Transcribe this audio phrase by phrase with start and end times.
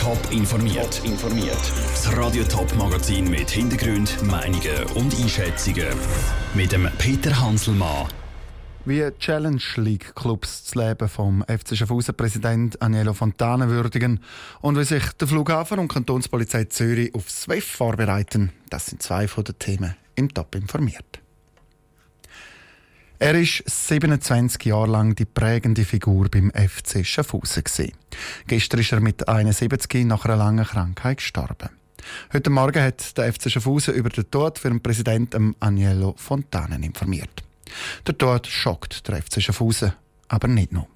[0.00, 1.02] Top informiert.
[1.04, 1.58] informiert.
[1.92, 5.88] Das Radio Top Magazin mit Hintergrund, Meinungen und Einschätzungen
[6.54, 8.08] mit dem Peter Hanselmann.
[8.86, 14.20] Wie Challenge League Clubs das Leben vom FC Schaffhausen Präsident Agnello Fontana würdigen
[14.62, 19.44] und wie sich der Flughafen und Kantonspolizei Zürich auf SWIFT vorbereiten, das sind zwei von
[19.44, 21.20] den Themen im Top informiert.
[23.22, 27.64] Er ist 27 Jahre lang die prägende Figur beim FC Schaffhausen.
[28.46, 31.68] Gestern ist er mit 71 nach einer langen Krankheit gestorben.
[32.32, 37.42] Heute Morgen hat der FC Schaffhausen über den Tod für den Präsidenten Agnello Fontanen informiert.
[38.06, 39.92] Der Tod schockt der FC Schaffhausen,
[40.28, 40.86] aber nicht nur.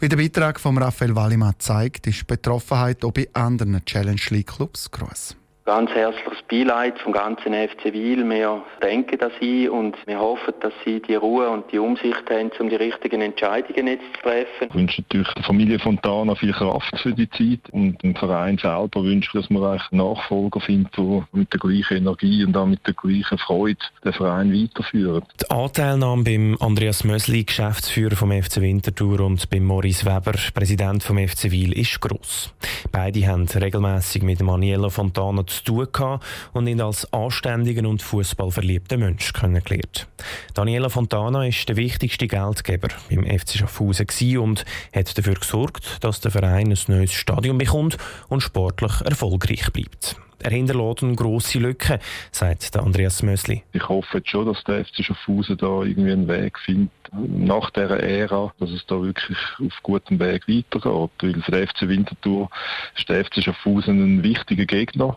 [0.00, 4.90] Wie der Beitrag von Raphael Wallimann zeigt, ist Betroffenheit auch bei anderen Challenge League Clubs
[4.90, 5.36] groß.
[5.66, 8.24] Ganz herzliches Beileid vom ganzen FC Wiel.
[8.30, 12.52] Wir denken an Sie und wir hoffen, dass Sie die Ruhe und die Umsicht haben,
[12.60, 14.68] um die richtigen Entscheidungen jetzt zu treffen.
[14.68, 19.02] Ich wünsche natürlich der Familie Fontana viel Kraft für die Zeit und dem Verein selber
[19.02, 22.86] wünsche ich, dass man einen Nachfolger findet, der mit der gleichen Energie und auch mit
[22.86, 25.24] der gleichen Freude den Verein weiterführt.
[25.42, 31.18] Die Anteilnahme beim Andreas Mösli, Geschäftsführer vom FC Winterthur und beim Maurice Weber, Präsident vom
[31.18, 32.54] FC Wiel, ist gross.
[32.92, 39.00] Beide haben regelmäßig mit Maniela Fontana zu tun gehabt und ihn als anständigen und fußballverliebten
[39.00, 40.06] Mensch kennengelernt.
[40.54, 44.06] Daniela Fontana ist der wichtigste Geldgeber beim FC Schaffhausen
[44.38, 47.96] und hat dafür gesorgt, dass der Verein ein neues Stadion bekommt
[48.28, 50.16] und sportlich erfolgreich bleibt.
[50.42, 51.98] Er hinterlässt eine grosse Lücke,
[52.30, 53.62] sagt Andreas Mösli.
[53.72, 58.00] Ich hoffe jetzt schon, dass der FC Schaffhausen da irgendwie einen Weg findet, nach dieser
[58.00, 61.12] Ära, dass es da wirklich auf gutem Weg weitergeht.
[61.20, 62.48] Weil für den FC Winterthur
[62.96, 65.16] ist der FC Schaffhausen ein wichtiger Gegner.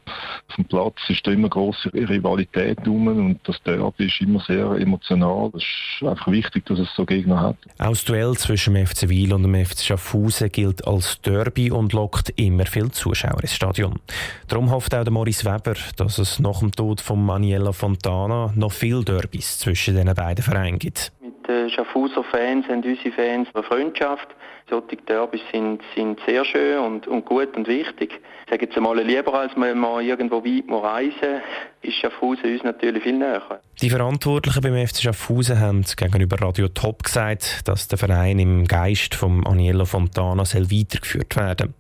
[0.49, 4.71] Auf dem Platz ist da immer grosse Rivalität rum und das Derby ist immer sehr
[4.71, 5.51] emotional.
[5.55, 7.57] Es ist einfach wichtig, dass es so Gegner hat.
[7.77, 11.93] Auch das Duell zwischen dem FC Wiel und dem FC Schaffhausen gilt als Derby und
[11.93, 13.99] lockt immer viele Zuschauer ins Stadion.
[14.47, 18.71] Darum hofft auch der Maurice Weber, dass es nach dem Tod von Maniela Fontana noch
[18.71, 21.11] viele Derbys zwischen den beiden Vereinen gibt
[21.49, 24.27] den Schaffhauser Fans haben unsere Fans eine Freundschaft.
[24.69, 28.21] Solche Derbys sind, sind sehr schön und, und gut und wichtig.
[28.45, 31.41] Ich sage jetzt einmal, lieber als man mal irgendwo weit reisen
[31.81, 33.61] ist Schaffhausen uns natürlich viel näher.
[33.81, 39.15] Die Verantwortlichen beim FC Schaffhausen haben gegenüber Radio Top gesagt, dass der Verein im Geist
[39.15, 41.73] von Aniello Fontana soll weitergeführt werden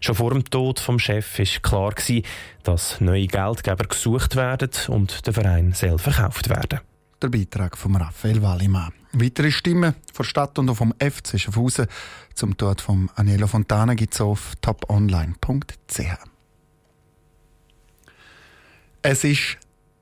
[0.00, 1.94] Schon vor dem Tod vom Chef war klar,
[2.64, 6.80] dass neue Geldgeber gesucht werden und der Verein soll verkauft werden.
[7.22, 8.92] Der Beitrag von Raphael Wallimann.
[9.12, 11.86] Weitere Stimmen von Stadt und vom FC Schaffhausen
[12.34, 16.00] zum Tod von Agnello Fontana gibt es auf toponline.ch.
[19.00, 19.56] Es ist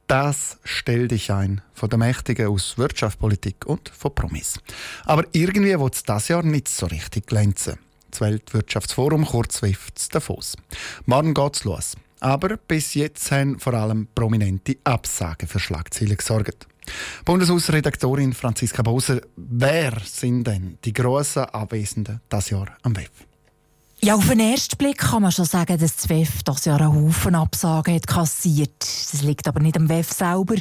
[0.08, 4.58] das Stell dich ein von der Mächtigen aus Wirtschaft, Politik und von Promis.
[5.04, 7.78] Aber irgendwie wird es das Jahr nicht so richtig glänzen.
[8.10, 10.56] Das Weltwirtschaftsforum, kurz WIFT Davos.
[11.06, 11.96] Morgen geht's los.
[12.18, 16.66] Aber bis jetzt haben vor allem prominente Absagen für Schlagzeilen gesorgt.
[17.24, 23.10] Bundeshausredaktorin Franziska Boser, wer sind denn die grossen Abwesenden das Jahr am WEF?
[24.00, 27.06] Ja, auf den ersten Blick kann man schon sagen, dass das WEF das Jahr einen
[27.06, 28.78] Haufen Absagen hat kassiert.
[28.80, 30.56] Das liegt aber nicht am WEF selber,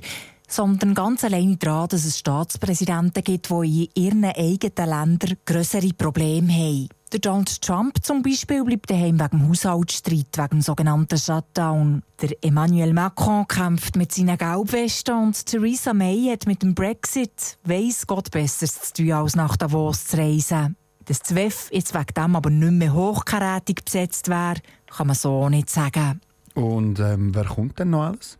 [0.47, 6.53] sondern ganz allein daran, dass es Staatspräsidenten gibt, die in ihren eigenen Ländern größere Probleme
[6.53, 6.89] haben.
[7.13, 12.01] Der Donald Trump zum Beispiel bleibt daheim wegen Haushaltsstreit, wegen dem sogenannten Shutdown.
[12.19, 18.07] Der Emmanuel Macron kämpft mit seinen Gelbwesten und Theresa May hat mit dem Brexit weiss
[18.07, 20.75] Gott Besseres zu tun, als nach Davos zu reisen.
[21.05, 24.55] Dass ZWEF jetzt wegen dem aber nicht mehr hochkarätig besetzt wäre,
[24.87, 26.19] kann man so nicht sagen.
[26.55, 28.39] Und ähm, wer kommt denn noch alles?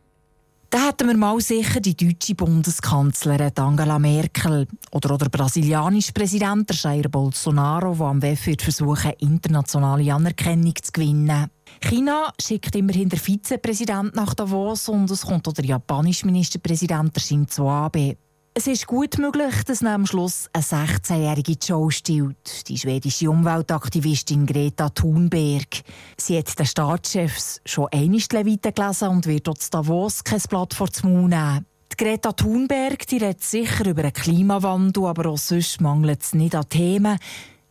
[0.74, 7.10] Da hätten wir mal sicher die deutsche Bundeskanzlerin Angela Merkel oder, der brasilianische Präsident Jair
[7.10, 11.52] Bolsonaro, der am WEF wird versuchen, internationale Anerkennung zu gewinnen.
[11.80, 17.70] China schickt immerhin der Vizepräsident nach Davos und es kommt auch der japanische Ministerpräsident Shinzo
[17.70, 18.18] Abe.
[18.56, 24.90] Es ist gut möglich, dass am Schluss eine 16-jährige Show stiehlt, die schwedische Umweltaktivistin Greta
[24.90, 25.82] Thunberg.
[26.18, 31.14] Sie hat den Staatschefs schon einmal gelesen und wird dort Davos kein Blatt vor den
[31.14, 31.66] Mund nehmen.
[31.92, 36.54] Die Greta Thunberg die redet sicher über den Klimawandel, aber auch sonst mangelt es nicht
[36.54, 37.18] an Themen.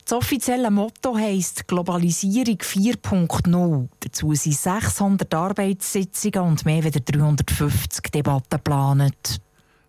[0.05, 3.88] Das offizielle Motto heisst Globalisierung 4.0.
[4.00, 9.42] Dazu sind 600 Arbeitssitzungen und mehr als 350 Debatten geplant.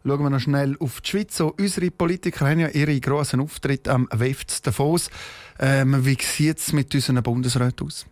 [0.06, 1.38] Schauen wir noch schnell auf die Schweiz.
[1.38, 5.10] So, unsere Politiker haben ja ihre grossen Auftritte am WEFT Davos.
[5.60, 8.06] Ähm, wie sieht es mit unseren Bundesräten aus?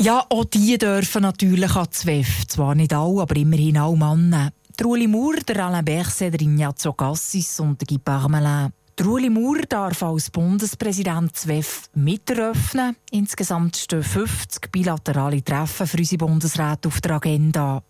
[0.00, 2.46] Ja, auch die dürfen natürlich an das WEF.
[2.46, 4.52] Zwar nicht alle, aber immerhin alle Männer.
[4.78, 8.72] Der Uli Moore, der Alain Berset, der Ignazio Cassis und der Guy Parmelin.
[9.06, 12.96] Ueli Maurer darf als Bundespräsident ZWEF miteröffnen.
[13.12, 17.82] Insgesamt stehen 50 bilaterale Treffen für unsere Bundesräte auf der Agenda.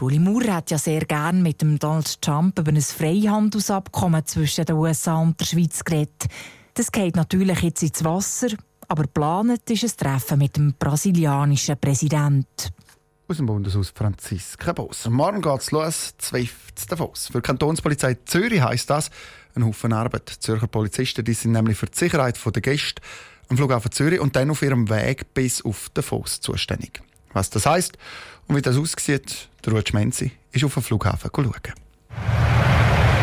[0.00, 4.76] Ueli Maurer hat ja sehr gern mit dem Donald Trump über ein Freihandelsabkommen zwischen den
[4.76, 6.26] USA und der Schweiz geredet.
[6.74, 8.48] Das geht natürlich jetzt ins Wasser,
[8.86, 12.46] aber geplant ist ein Treffen mit dem brasilianischen Präsidenten.
[13.28, 15.08] Aus dem Bundeshaus Franziska Boss.
[15.08, 16.54] Morgen geht es los, 12.
[16.88, 17.28] Davos.
[17.28, 19.10] Für die Kantonspolizei Zürich heisst das
[19.54, 20.30] ein Haufen Arbeit.
[20.36, 23.02] Die Zürcher Polizisten die sind nämlich für die Sicherheit der Gäste
[23.48, 27.02] am Flughafen Zürich und dann auf ihrem Weg bis auf Davos zuständig.
[27.32, 27.98] Was das heisst
[28.46, 31.52] und wie das aussieht, der Ruud Schmenzi ist auf dem Flughafen schauen.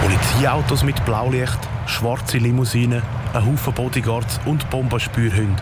[0.02, 3.02] Polizeiautos mit Blaulicht, schwarze Limousinen,
[3.34, 5.62] ein Haufen Bodyguards und Bombenspürhunde.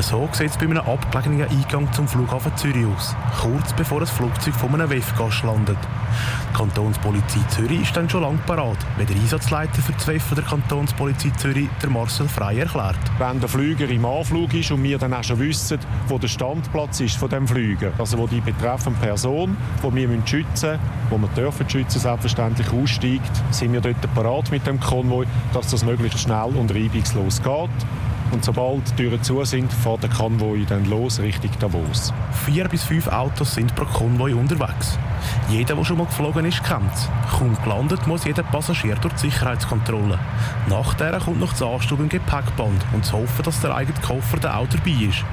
[0.00, 4.54] So sieht es bei einem abgelegenen Eingang zum Flughafen Zürich aus, kurz bevor das Flugzeug
[4.54, 5.76] von einem WEF-Gast landet.
[6.50, 10.44] Die Kantonspolizei Zürich ist dann schon lange parat, wie der Einsatzleiter für die WEF der
[10.44, 12.96] Kantonspolizei Zürich, der Marcel Frey, erklärt.
[13.18, 17.00] Wenn der Flüger im Anflug ist und wir dann auch schon wissen, wo der Standplatz
[17.00, 20.80] ist von dem Flüger, also wo die betreffende Person, die wir schützen müssen,
[21.10, 25.84] die wir dürfen schützen, selbstverständlich aussteigt, sind wir dort parat mit dem Konvoi, dass das
[25.84, 27.70] möglichst schnell und reibungslos geht.
[28.30, 32.12] Und sobald die Türen zu sind, fährt der Konvoi dann los Richtung Davos.
[32.44, 34.98] Vier bis fünf Autos sind pro Konvoi unterwegs.
[35.48, 37.08] Jeder, der schon mal geflogen ist, kennt es.
[37.30, 40.18] Kaum gelandet, muss jeder Passagier durch die Sicherheitskontrolle.
[40.68, 44.38] Nach der kommt noch das Anstub im Gepäckband und zu hoffen, dass der eigene Koffer
[44.38, 45.24] dann auch dabei ist.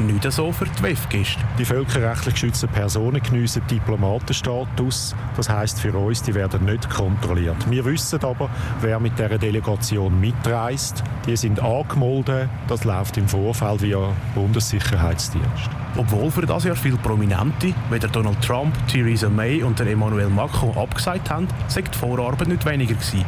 [0.00, 1.40] Nicht so für die WEF-Gäste.
[1.56, 5.14] Die völkerrechtlich geschützten Personen geniessen Diplomatenstatus.
[5.36, 7.70] Das heisst für uns, die werden nicht kontrolliert.
[7.70, 8.50] Wir wissen aber,
[8.80, 11.04] wer mit dieser Delegation mitreist.
[11.26, 12.48] Die sind angemeldet.
[12.66, 15.70] Das läuft im Vorfeld via Bundessicherheitsdienst.
[15.96, 20.28] Obwohl für das Jahr viele Prominente, wie der Donald Trump, Theresa May und der Emmanuel
[20.28, 23.24] Macron abgesagt haben, sei die Vorarbeit nicht weniger gewesen.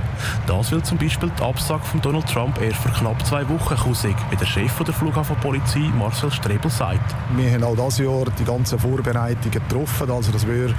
[0.48, 4.16] Das will zum Beispiel die Absage von Donald Trump erst für knapp zwei Wochen kommen,
[4.30, 7.14] wie der Chef der Flughafenpolizei Marcel Strebel sagt.
[7.36, 10.74] Wir haben auch dieses Jahr die ganzen Vorbereitungen getroffen, also das wäre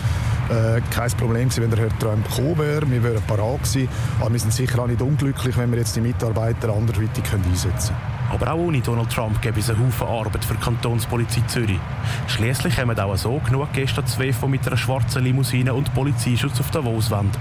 [0.50, 2.90] äh, kein Problem gewesen, wenn der Herr Trump gekommen wäre.
[2.90, 3.88] Wir wären parat gewesen,
[4.20, 8.17] aber wir sind sicher auch nicht unglücklich, wenn wir jetzt die Mitarbeiter anderweitig einsetzen können.
[8.30, 11.80] Aber auch ohne Donald Trump gäbe es einen Haufen Arbeit für die Kantonspolizei Zürich.
[12.28, 15.94] Schließlich haben wir auch so genug Gäste zu WEF, die mit einer schwarzen Limousine und
[15.94, 17.32] Polizeischutz auf Davos wollen.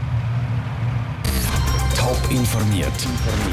[1.97, 2.93] Top informiert,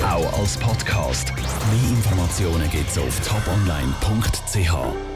[0.05, 1.33] auch als Podcast.
[1.35, 5.12] Mehr Informationen gibt es auf toponline.ch.